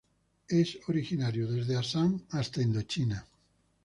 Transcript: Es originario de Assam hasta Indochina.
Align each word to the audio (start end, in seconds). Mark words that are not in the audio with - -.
Es 0.49 0.79
originario 0.87 1.47
de 1.51 1.77
Assam 1.77 2.23
hasta 2.31 2.59
Indochina. 2.59 3.23